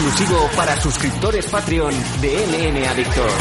[0.00, 1.92] exclusivo para suscriptores Patreon
[2.22, 3.32] de MM Adictos.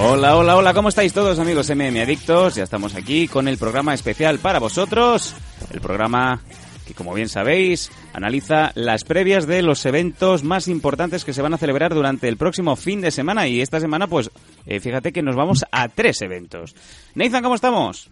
[0.00, 2.54] Hola, hola, hola, ¿cómo estáis todos amigos MM Adictos?
[2.54, 5.34] Ya estamos aquí con el programa especial para vosotros,
[5.70, 6.40] el programa
[6.86, 11.52] que como bien sabéis analiza las previas de los eventos más importantes que se van
[11.52, 14.30] a celebrar durante el próximo fin de semana y esta semana pues
[14.64, 16.74] eh, fíjate que nos vamos a tres eventos.
[17.14, 18.08] Nathan, ¿cómo estamos?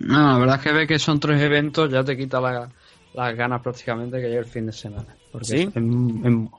[0.00, 3.62] No, la verdad es que ve que son tres eventos, ya te quita las ganas
[3.62, 5.14] prácticamente que llegue el fin de semana.
[5.30, 5.68] Porque ¿Sí?
[5.74, 5.76] es,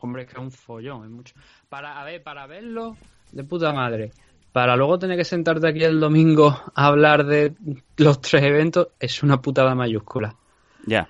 [0.02, 1.36] hombre, es que es un follón, es mucho.
[1.67, 2.95] Para, a ver, para verlo,
[3.31, 4.12] de puta madre.
[4.52, 7.54] Para luego tener que sentarte aquí el domingo a hablar de
[7.98, 10.36] los tres eventos, es una putada mayúscula.
[10.86, 11.08] Ya.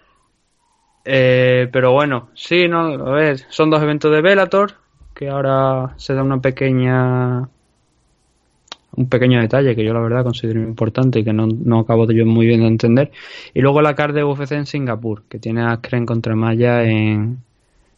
[1.03, 4.73] Eh, pero bueno, sí, no, a ver, son dos eventos de Velator,
[5.13, 7.49] que ahora se da una pequeña
[8.95, 12.15] un pequeño detalle que yo la verdad considero importante y que no, no acabo de
[12.15, 13.11] yo muy bien de entender.
[13.53, 17.37] Y luego la card de UFC en Singapur, que tiene a Kren contra Maya en,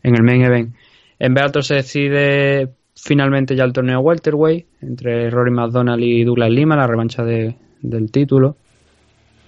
[0.03, 0.73] en el main event.
[1.19, 6.75] En Bellator se decide finalmente ya el torneo welterweight entre Rory McDonald y Douglas Lima,
[6.75, 8.55] la revancha de- del título.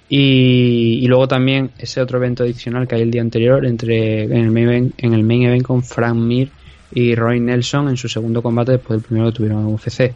[0.08, 4.34] Y, y luego también ese otro evento adicional que hay el día anterior entre en
[4.34, 6.50] el main event, en el main event con Frank Mir
[6.94, 10.14] y Roy Nelson en su segundo combate después del primero que tuvieron en UFC.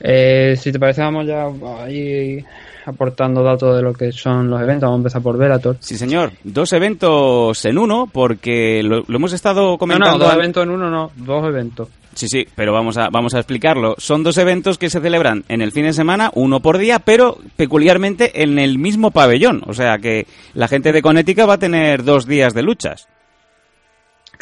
[0.00, 1.46] Eh, si te parece vamos ya
[1.84, 2.44] ahí
[2.84, 4.82] aportando datos de lo que son los eventos.
[4.88, 5.76] Vamos a empezar por Velator.
[5.80, 6.32] Sí, señor.
[6.42, 10.12] Dos eventos en uno porque lo, lo hemos estado No, comentando...
[10.12, 11.88] no, dos al- eventos en uno, no, dos eventos.
[12.14, 13.94] Sí, sí, pero vamos a, vamos a explicarlo.
[13.96, 17.38] Son dos eventos que se celebran en el fin de semana, uno por día, pero
[17.56, 19.62] peculiarmente en el mismo pabellón.
[19.66, 23.08] O sea que la gente de Connecticut va a tener dos días de luchas.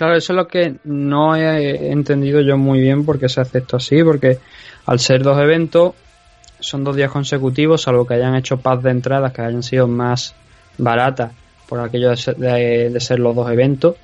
[0.00, 3.76] Claro, eso es lo que no he entendido yo muy bien porque se hace esto
[3.76, 4.38] así, porque
[4.86, 5.92] al ser dos eventos
[6.58, 10.34] son dos días consecutivos, salvo que hayan hecho paz de entradas que hayan sido más
[10.78, 11.32] baratas
[11.68, 13.96] por aquello de ser, de- ser los dos eventos.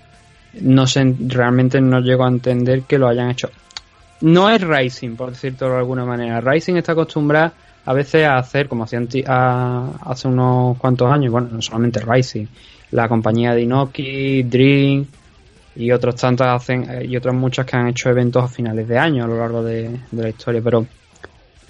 [0.60, 3.48] No sé, realmente no llego a entender que lo hayan hecho.
[4.20, 6.42] No es Rising, por decirlo de alguna manera.
[6.42, 7.54] Rising está acostumbrada
[7.86, 12.44] a veces a hacer, como hacían hace unos cuantos años, bueno, no solamente Rising,
[12.90, 15.06] la compañía de Inoki, Dream,
[15.76, 18.98] y otros tantos hacen eh, y otras muchas que han hecho eventos a finales de
[18.98, 20.86] año a lo largo de, de la historia pero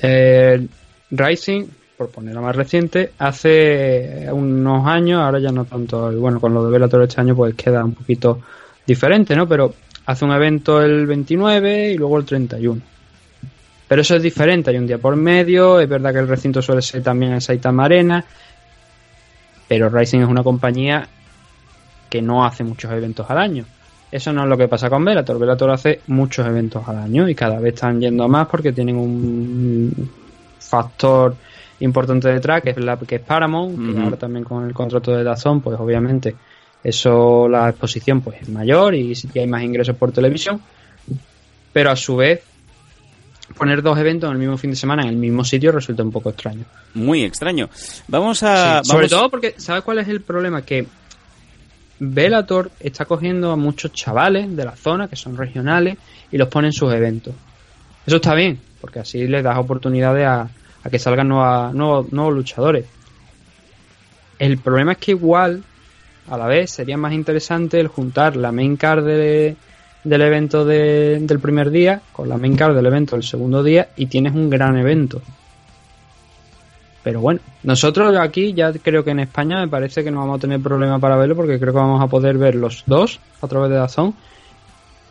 [0.01, 0.67] eh,
[1.11, 1.65] Rising
[1.97, 6.55] por poner la más reciente hace unos años ahora ya no tanto y bueno con
[6.55, 8.41] lo de Bellator este año pues queda un poquito
[8.87, 9.75] diferente no pero
[10.07, 12.81] hace un evento el 29 y luego el 31
[13.89, 16.83] pero eso es diferente hay un día por medio es verdad que el recinto suele
[16.83, 18.25] ser también en Saitama Arena
[19.67, 21.09] pero Rising es una compañía
[22.09, 23.65] que no hace muchos eventos al año
[24.11, 25.39] eso no es lo que pasa con Bellator.
[25.39, 28.97] Bellator hace muchos eventos al año y cada vez están yendo a más porque tienen
[28.97, 30.11] un
[30.59, 31.35] factor
[31.81, 35.23] importante detrás que es la que es Paramount, que ahora también con el contrato de
[35.23, 36.35] Dazón, pues obviamente
[36.83, 40.61] eso la exposición pues es mayor y hay más ingresos por televisión,
[41.73, 42.43] pero a su vez
[43.59, 46.11] poner dos eventos en el mismo fin de semana en el mismo sitio resulta un
[46.13, 46.65] poco extraño.
[46.95, 47.69] Muy extraño.
[48.09, 48.83] Vamos a...
[48.83, 50.63] Sí, Sobre vamos- todo porque, ¿sabes cuál es el problema?
[50.63, 50.87] Que
[51.99, 55.97] Bellator está cogiendo a muchos chavales de la zona que son regionales
[56.31, 57.35] y los pone en sus eventos.
[58.07, 60.49] Eso está bien, porque así les das oportunidades a,
[60.91, 62.85] que salgan nuevos, nuevos luchadores.
[64.39, 65.65] El problema es que igual,
[66.29, 69.57] a la vez, sería más interesante el juntar la main card de-
[70.05, 73.89] del evento de- del primer día con la main card del evento del segundo día
[73.97, 75.23] y tienes un gran evento.
[77.07, 80.41] Pero bueno, nosotros aquí ya creo que en España me parece que no vamos a
[80.41, 83.71] tener problema para verlo porque creo que vamos a poder ver los dos a través
[83.71, 84.13] de Dazón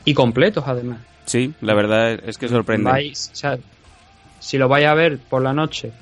[0.03, 0.99] y completos además.
[1.23, 2.91] Sí, la verdad es que sorprende.
[2.91, 3.57] Vais, o sea,
[4.39, 5.93] si lo vais a ver por la noche,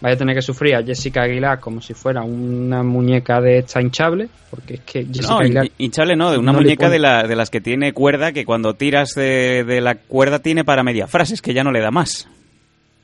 [0.00, 3.82] vais a tener que sufrir a Jessica Aguilar como si fuera una muñeca de esta
[3.82, 7.24] hinchable, porque es que Jessica No, Aguilar hinchable no, de una no muñeca de, la,
[7.24, 11.06] de las que tiene cuerda que cuando tiras de, de la cuerda tiene para media
[11.06, 12.28] frase, es que ya no le da más.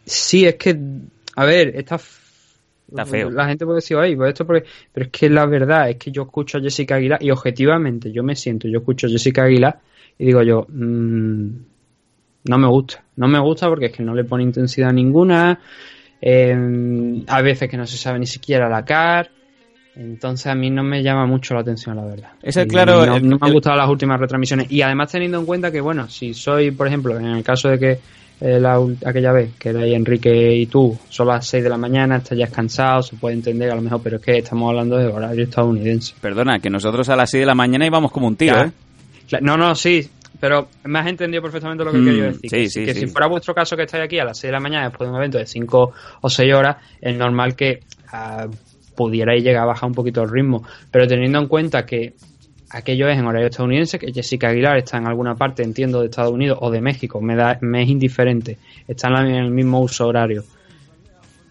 [0.06, 0.75] Sí, es que,
[1.37, 2.19] a ver, está, f-
[2.90, 3.31] Está feo.
[3.31, 4.64] La gente puede decir, ay, pues esto porque...
[4.92, 8.22] Pero es que la verdad es que yo escucho a Jessica Aguilar y objetivamente yo
[8.22, 9.78] me siento, yo escucho a Jessica Aguilar
[10.19, 11.48] y digo yo, mm,
[12.44, 13.02] no me gusta.
[13.16, 15.58] No me gusta porque es que no le pone intensidad ninguna.
[16.22, 19.31] eh, a veces que no se sabe ni siquiera la car.
[19.96, 22.31] Entonces a mí no me llama mucho la atención, la verdad.
[22.42, 24.70] Es el Y claro- No, el- no me han el- gustado las últimas retransmisiones.
[24.70, 27.78] Y además teniendo en cuenta que, bueno, si soy, por ejemplo, en el caso de
[27.78, 27.98] que
[28.40, 31.76] eh, la, aquella vez que era ahí Enrique y tú, son las 6 de la
[31.76, 34.96] mañana, estás ya cansado, se puede entender a lo mejor, pero es que estamos hablando
[34.96, 36.14] de horario estadounidense.
[36.20, 38.54] Perdona, que nosotros a las 6 de la mañana íbamos como un tío.
[38.60, 38.70] ¿eh?
[39.42, 40.08] No, no, sí,
[40.40, 42.40] pero me has entendido perfectamente lo que Mm, quería decir.
[42.50, 43.00] sí, que, sí, que sí.
[43.00, 45.12] si fuera vuestro caso que estáis aquí a las 6 de la mañana después de
[45.12, 45.92] un evento de 5
[46.22, 47.81] o 6 horas, es normal que
[48.12, 48.46] ah,
[48.96, 50.64] pudierais llegar a bajar un poquito el ritmo.
[50.90, 52.14] Pero teniendo en cuenta que
[52.70, 56.32] aquello es en horario estadounidense, que Jessica Aguilar está en alguna parte, entiendo, de Estados
[56.32, 60.44] Unidos o de México, me, da, me es indiferente, está en el mismo uso horario.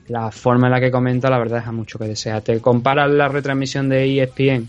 [0.08, 2.42] La forma en la que comenta, la verdad, deja mucho que desear.
[2.42, 4.68] Te comparas la retransmisión de ESPN,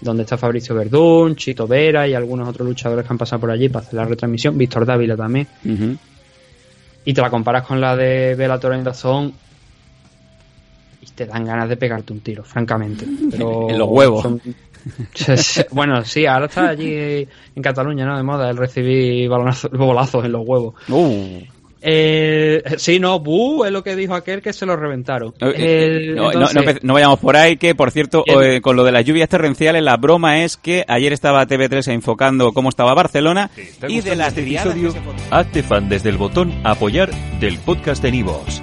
[0.00, 3.68] donde está Fabricio Verdún, Chito Vera y algunos otros luchadores que han pasado por allí
[3.68, 5.46] para hacer la retransmisión, Víctor Dávila también,
[7.04, 9.34] y te la comparas con la de Bellator en Dazón,
[11.02, 13.06] y te dan ganas de pegarte un tiro, francamente.
[13.30, 14.26] Pero en los huevos.
[15.70, 18.16] bueno, sí, ahora está allí en Cataluña, ¿no?
[18.16, 20.74] De moda el recibir bolazos en los huevos.
[20.88, 21.42] Uh.
[21.80, 25.32] Eh, sí, no, bu, es lo que dijo aquel que se lo reventaron.
[25.40, 26.14] Eh,
[26.82, 29.96] no, vayamos por ahí, que por cierto, eh, con lo de las lluvias torrenciales, la
[29.96, 33.50] broma es que ayer estaba TV3 enfocando cómo estaba Barcelona
[33.86, 34.92] y de las este episodio,
[35.30, 38.62] hazte fan desde el botón apoyar del podcast de Nivos.